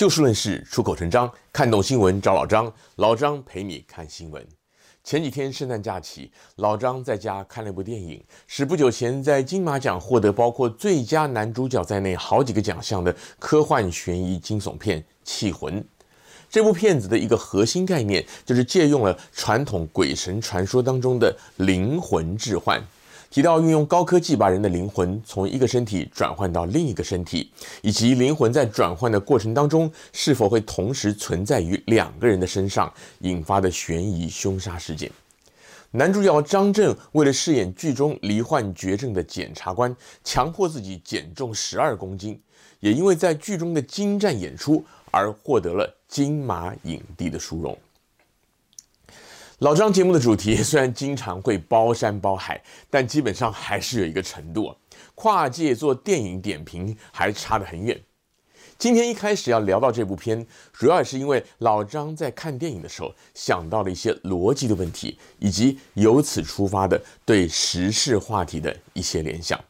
[0.00, 4.42] 就事论事，出口成章，看懂新闻找老张，老张陪你看新闻。
[5.04, 15.78] 前几天圣诞假期，老张在家看了一部电影，是不久前在金马奖获得包括最佳男主角在内好几个奖项的科幻悬疑惊悚片《气魂》。
[16.48, 22.82] 这部片子的一个核心概念，就是借用了传统鬼神传说当中的灵魂置换。
[23.30, 27.48] 提到运用高科技把人的灵魂从一个身体转换到另一个身体，
[27.80, 35.08] 以及灵魂在转换的过程当中是否会同时存在于两个人的身上，引发的悬疑凶杀事件。
[35.92, 42.40] 男主角张震为了饰演剧中罹患绝症的检察官，强迫自己减重十二公斤，
[42.80, 47.78] 也因为在剧中的精湛演出而获得了金马影帝的殊荣。
[49.60, 54.74] 老张节目的主题 虽然经常会包山包海，但基本上还是有一个程度，
[55.14, 58.00] 跨界做电影点评还差得很远。
[58.78, 69.62] 今天一开始要聊到这部片，主要也是因为老张在看电影的时候想到了一些逻辑的问题，以及由此出发的对时事话题的一些联想。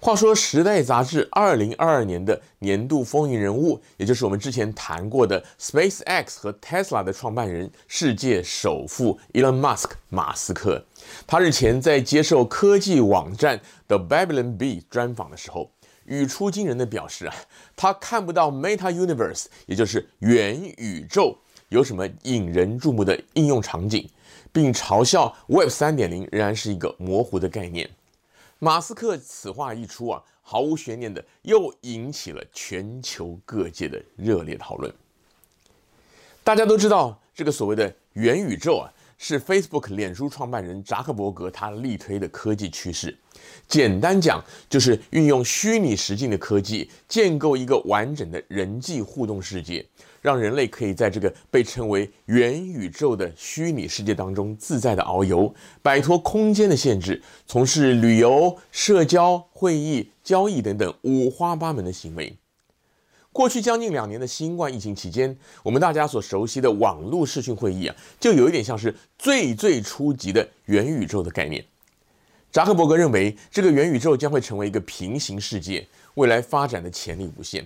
[0.00, 10.84] 话说，《时代》杂志二零二二年的年度风云人物，也就是我们之前谈过的 SpaceX 和 Tesla 的创办人、世界首富 Elon Musk 马斯克，
[11.26, 15.72] 他日前在接受科技网站 The Babylon Bee 专访的时候，
[16.04, 17.34] 语出惊人的表示啊，
[17.74, 21.36] 他看不到 Meta Universe，也就是元宇宙，
[21.70, 24.08] 有什么引人注目的应用场景，
[24.52, 27.90] 并嘲笑 Web 三点零仍然是一个模糊的概念。
[28.60, 34.92] 马斯克此话一出啊，毫无悬念的又引起了全球各界的热烈讨论。
[36.42, 43.16] 大家都知道，这个所谓的元宇宙啊，是 Facebook 脸书创办人扎克伯格他力推的科技趋势。
[43.68, 49.86] 简单讲，就是运用虚拟实境的科技，建构一个完整的人际互动世界。
[50.20, 62.36] 让人类可以在这个被称为元宇宙的虚拟世界当中自在的遨游，摆脱空间的限制，从事旅游、社交、会议、交易等等五花八门的行为。
[63.30, 71.64] 过去将近两年的新冠疫情期间，我们大家所熟悉的网络视讯会议啊，就有一点像是最最初级的元宇宙的概念。
[72.50, 77.64] 扎克伯格认为，这个元宇宙将会成为一个平行世界，未来发展的潜力无限。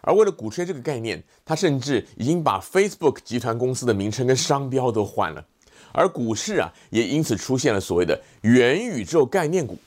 [0.00, 5.44] 而为了鼓吹这个概念，他甚至已经把 Facebook 集团公司的名称跟商标都换了。
[5.92, 9.78] 而股市啊，也因此出现了所谓的元宇宙概念股。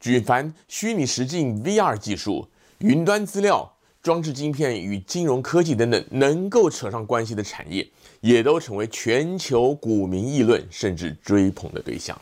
[0.00, 2.46] 举凡虚拟实境 VR 技术、
[2.78, 3.70] 云端资料、
[4.02, 7.86] 装置晶片与金融科技等等能够扯上关系的产业，
[8.20, 12.18] 也都成为全球股民议论甚至追捧的对象。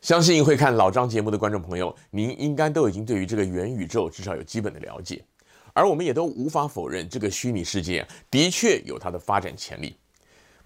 [0.00, 5.22] 相信会看老张节目的观众朋友，您应该都已经对于这个元宇宙至少有基本的了解，
[5.74, 9.94] 而我们也都无法否认，这个虚拟世界，的确有它的发展潜力。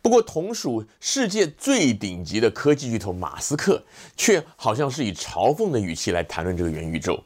[0.00, 3.82] 不过，同属世界最顶级的科技巨头马斯克，
[4.16, 7.20] 却好像是以嘲讽的语气来谈论这个元宇宙。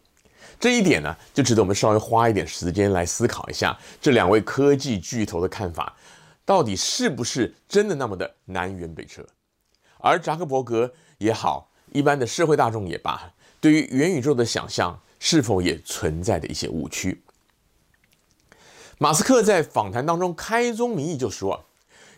[0.59, 5.95] 这一点呢，就值得我们稍微花一点时间来思考一下，这两位科技巨头的看法，
[6.47, 9.27] 到底是不是真的那么的南辕北辙？
[9.99, 11.68] 而扎克伯格也好。
[11.93, 17.21] 一般的社会大众也罢，对于元宇宙的想象是否也存在的一些误区？
[18.99, 21.65] 马斯克在访谈当中开宗明义就说：“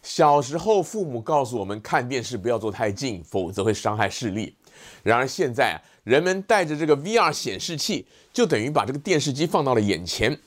[0.02, 4.54] 小时候父母告诉我们看电视不要坐太近，否则会伤害视力。
[5.02, 10.38] 然而现在啊，人们带着这个 VR 显示器，就等于把这个电视机放到了眼前，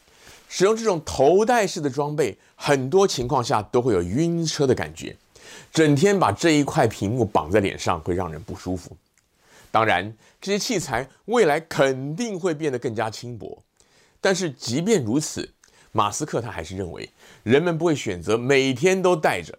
[0.50, 5.16] 使用这种头戴式的装备，很多情况下都会有晕车的感觉。
[5.72, 8.98] 整天把这一块屏幕绑在脸上，会让人不舒服。”
[9.74, 13.64] 当然，这些器材未来肯定会变得更加轻薄，
[14.22, 15.50] 但是即便如此，
[15.92, 17.10] 马斯克他还是认为
[17.42, 19.58] 人们不会选择每天都带着。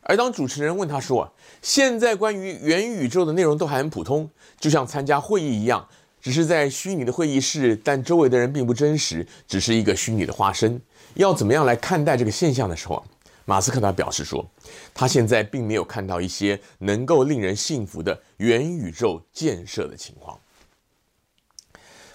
[0.00, 4.28] 而当主持人问他说：“现在关于元宇宙的内容都还很普通，
[4.58, 5.88] 就像参加会议一样，
[6.20, 10.82] 只是在虚拟的会议室，但周围的人并不真实，只是一个虚拟的化身，
[11.14, 13.04] 要怎么样来看待这个现象的时候？”
[13.48, 14.44] 马斯克他表示说，
[14.92, 20.38] 他现在并没有看到一些能够令人信服的元宇宙建设的情况。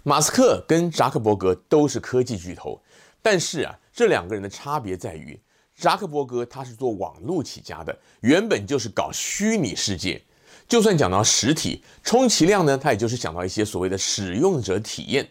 [0.03, 2.81] 马斯克跟扎克伯格都是科技巨头，
[3.21, 5.39] 但是啊，这两个人的差别在于，
[5.73, 10.21] 扎克伯格他是做网络起家的，原本就是搞虚拟世界，
[10.67, 15.29] 就算讲到实体，充其量呢，他也就是想到一些所谓的使用者体验，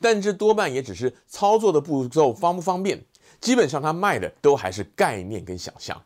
[0.00, 3.00] 但这多半也只是操作的步骤方不方便。
[3.40, 6.00] 基本上他卖的都还是概念跟想象，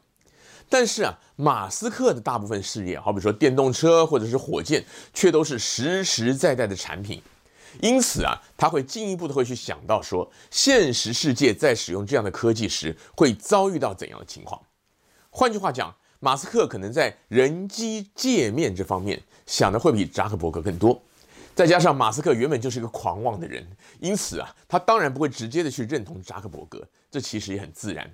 [0.68, 4.84] 但是啊，马斯克的大部分事业，好比说电动车或者是火箭，
[5.14, 7.22] 却都是实实在在的产品。
[7.80, 14.60] 因此啊，他会进一步的会去想到说，现实世界在使用这样的科技时会遭遇到怎样的情况。
[15.30, 21.02] 换句话讲，马斯克可能在人机界面这方面想的会比扎克伯格更多。
[21.54, 23.66] 再加上马斯克原本就是一个狂妄的人，
[24.00, 28.10] 因此啊，他当然不会直接的去认同扎克伯格，这其实也很自然。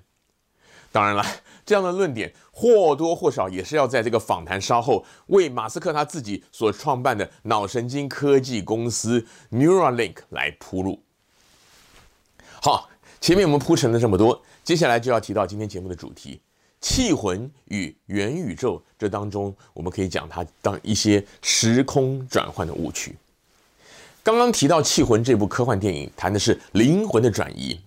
[0.91, 1.23] 当然了，
[1.65, 11.03] 这样的论点或多或少也是要在这个访谈稍后为马斯克他自己所创办的脑神经科技公司 Neuralink 来铺路。
[12.61, 12.89] 好，
[13.21, 16.41] 前面我们铺陈了这么多，接下来就要提到今天节目的主题。
[16.81, 23.15] 气魂与元宇宙，这当中我们可以讲它当一些时空转换的误区。
[24.21, 27.79] 刚刚提到《缉魂》这部科幻电影，谈的是灵魂的转移，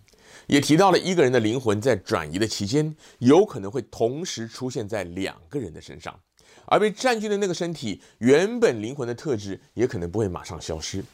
[0.46, 6.18] 也提到了一个人的灵魂在转移的期间，有可能会同时出现在两个人的身上，
[6.64, 11.04] 而被占据的那个身体原本灵魂的特质，也可能不会马上消失。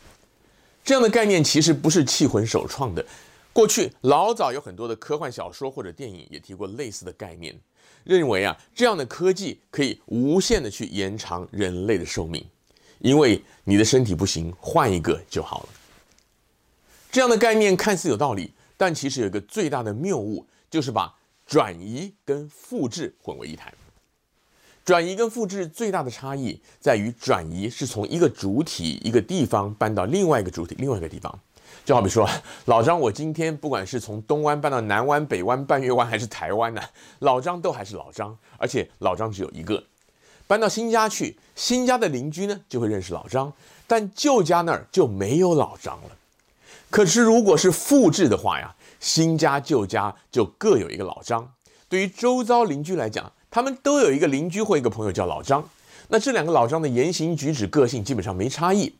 [0.84, 3.04] 这样的概念其实不是《缉魂》首创的。
[3.52, 7.58] 过去老早有很多的科幻小说或者电影也提过类似的概念，
[8.04, 12.46] 认为啊，这样的科技可以无限的去延长人类的寿命，
[12.98, 15.68] 因为你的身体不行，换一个就好了。
[17.10, 21.14] 这样的概念看似有道理，但其实有一个最大的谬误，就是把
[21.46, 23.72] 转移跟复制混为一谈。
[24.84, 31.38] 转移跟复制最大的差异在于，转移是从一个主体一个地方搬到另外一个主体另外一个地方。
[31.84, 32.28] 就好比说，
[32.66, 36.82] 老张，我今天不管是从东湾搬到南湾、北湾、半月湾还是台湾呢，
[37.20, 39.82] 老张都还是老张，而且老张只有一个。
[40.48, 43.52] 搬到新家去，新家的邻居呢就会认识老张，
[43.86, 46.16] 但旧家那儿就没有老张了。
[46.90, 51.52] 可是如果是复制的话呀，新家旧家就各有一个老张。
[51.86, 55.68] 对于周遭邻居来讲，他们都有一个邻居或一个朋友叫老张，
[56.08, 58.94] 那这两个老张的言行举止、个性基本上没差异。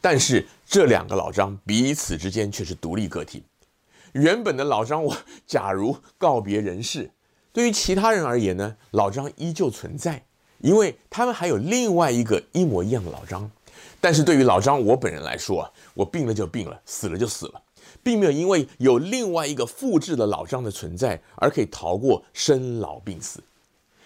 [0.00, 3.42] 但是这两个老张彼此之间却是独立个体。
[4.12, 5.16] 原本的老张，我
[5.48, 7.10] 假如告别人世，
[7.52, 10.24] 对于其他人而言呢，老张依旧存在，
[10.58, 13.50] 因为他们还有另外一个一模一样的老张。
[14.00, 17.62] 但是对于老张我本人来说，我病了就病了，死了就死了，
[18.02, 23.42] 并没有因为有另外一个复制的老张的存在而可以逃过生老病死。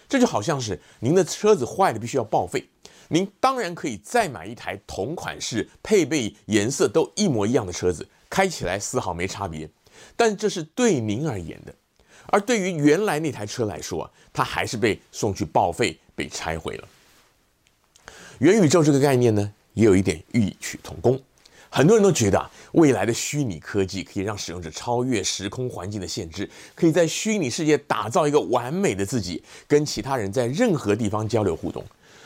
[0.09, 2.67] 这就好像是您的车子坏了，必须要报废。
[3.09, 9.69] 您当然可以再买一台同款式、配备颜色都一模一样的车子，开起来丝毫没差别。
[10.15, 11.75] 但这是对您而言的，
[12.27, 16.87] 而对于原来那台车来说，它还是被送去报废、被拆毁了。
[18.37, 21.19] 元宇宙这个概念呢，也有一点异曲同工。
[21.67, 31.83] 很多人都觉得啊，未来的虚拟科技可以让使用者超越时空环境的限制，可以在虚拟世界打造一个完美的自己，跟其他人在任何地方交流互动。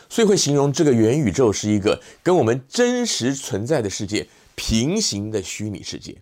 [0.10, 6.14] 所以会形容这个元宇宙是一个跟我们真实存在的世界平行的虚拟世界，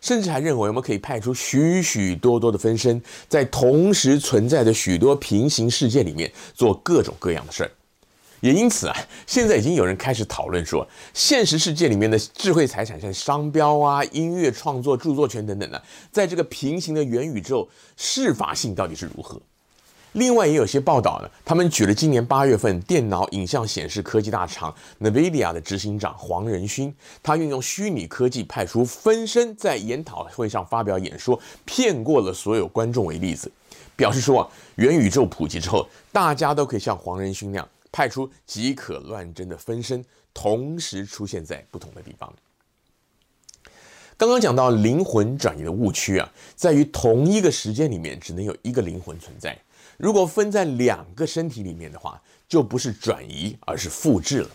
[0.00, 7.70] 甚至还认为我们可以派出许许多多的分身，在同时存在的许多平行世界里面做各种各样的事儿。
[8.40, 8.96] 也因此啊，
[9.26, 15.82] 现在已经有人开始讨论说，现实世界里面的智慧财产，像商标啊、音乐创作、著作权等等的，
[16.12, 17.66] 在这个平行的元宇宙
[17.96, 19.40] 适法性到底是如何？
[20.16, 33.52] 另外也有些报道呢，他们举了今年八月份电脑影像显示科技大厂 NVIDIA 的执行长黄仁勋，他运用虚拟科技派出分身在研讨会上发表演说，骗过了所有观众为例子，
[33.94, 40.02] 表示说啊，元宇宙普及之后，大家都可以像黄仁勋那样派出即可乱真的分身，
[40.32, 42.32] 同时出现在不同的地方。
[44.16, 49.54] 刚刚讲到灵魂转移的误区啊，在于同一个时间里面只能有一个灵魂存在。
[49.96, 54.50] 如果分在两个身体里面的话，就不是转移，而是复制了。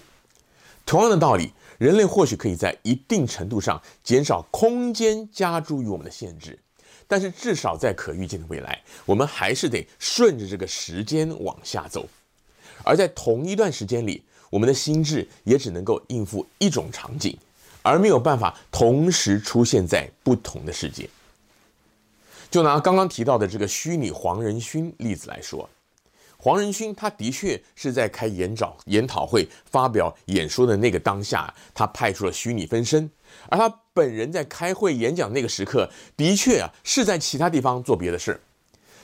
[0.86, 6.60] 同样的道理，人类或许可以在一定程度上减少空间加诸于我们的限制，
[7.08, 12.08] 但是至少在可预见的未来，我们还是得顺着这个时间往下走。
[12.84, 17.38] 而在同一段时间里，我们的心智也只能够应付一种场景，
[17.84, 21.10] 而没有办法同时出现在不同的世界。
[22.52, 25.68] 就拿刚刚提到的这个虚拟黄仁勋例子来说，
[26.38, 33.10] 黄仁勋他的确是在开研讨研讨会发表演说的那个当下，他派出了虚拟分身，
[33.48, 38.42] 而他本人在开会演讲那个时刻，的确啊是在其他地方做别的事。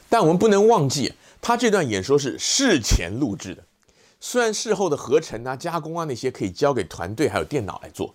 [0.09, 3.63] 但我们不能忘记，他这段演说是事前录制的，
[4.19, 8.13] 虽然事后的合成啊、加工啊那些可以交给团队还有电脑来做，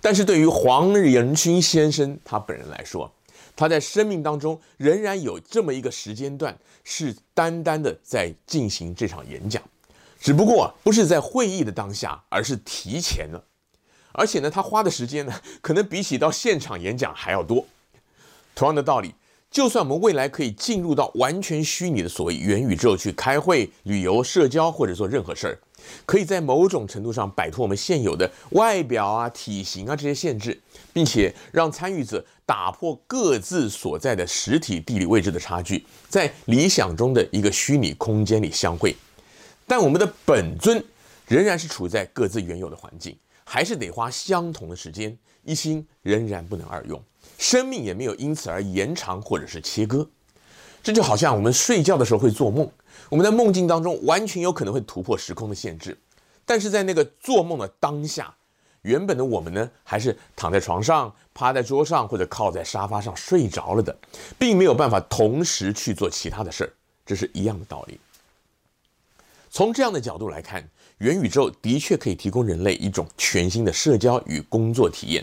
[0.00, 3.12] 但是对于黄仁勋先生他本人来说，
[3.54, 9.62] 他在生命当中仍然有这么一个时间段，是单单的在进行这场演讲，
[10.18, 13.44] 只不过不是在会议的当下，而是提前了。
[14.12, 17.64] 而且呢，他花的时间呢，可能比起到现场演讲还要多。
[18.54, 19.14] 同样的道理，
[19.50, 25.58] 就算我们未来可以进入到完全虚拟的所谓元宇宙去开会、旅游、社交，或者做任何事儿，
[26.04, 30.60] 可以在某种程度上摆脱我们现有的外表啊、体型啊这些限制，
[30.92, 38.94] 并且让参与者打破各自所在的实体地理位置的差距，在理想中的一个虚拟空间里相会。
[39.66, 40.84] 但我们的本尊
[41.26, 47.02] 仍然是处在各自原有的环境，还是得花相同的时间，一心仍然不能二用，
[47.38, 50.06] 生命也没有因此而延长或者是切割。
[50.82, 52.68] 这就好像我们睡觉的时候会做梦，
[53.08, 55.96] 我们在梦境当中完全有可能会突破时空的限制，
[56.44, 58.34] 但是在那个做梦的当下，
[58.82, 63.96] 原本的我们呢，还是躺在床上、趴在桌上或者靠在沙发上睡着了的，
[64.38, 66.72] 并没有办法同时去做其他的事儿，
[67.04, 68.00] 这是一样的道理。
[69.50, 70.66] 从这样的角度来看，
[70.98, 75.22] 元宇宙的确可以提供人类一种全新的社交与工作体验，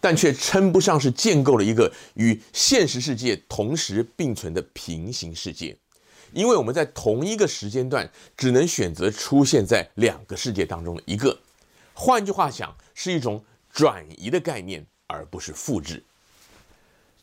[0.00, 5.76] 但却称不上是建构了一个与现实世界同时并存的平行世界，
[6.32, 11.38] 因为我们在同一个时间段只能选择出现在两个世界当中的一个。
[11.94, 16.04] 换句话讲，是一种转移的概念，而不是复制。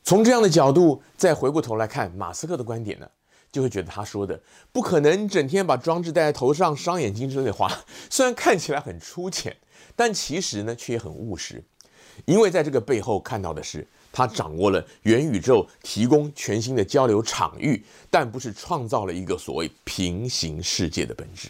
[0.03, 3.09] 从这样的角度再回过头来看马斯克的观点呢，
[3.51, 4.39] 就会觉得他说的
[4.71, 7.71] 不可能整天把装置戴在头上伤眼睛之类的话，
[8.09, 9.55] 虽然看起来很粗浅，
[9.95, 11.63] 但其实呢却也很务实，
[12.25, 21.49] 因为在这个背后看到的是他掌握了元宇宙提供全新的交流场域，但不是创造了一个所谓平行世界的本质。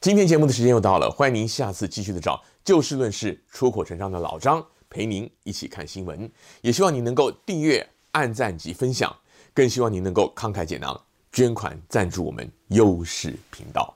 [0.00, 6.30] 今天节目的时间又到了，欢迎您下次继续的找就事论事、出口成章的老张陪您一起看新闻，
[6.60, 9.12] 也希望您能够订阅、按赞及分享。
[9.52, 10.98] 更希望您能够慷慨解囊，
[11.32, 13.92] 捐款赞助我们优视频道。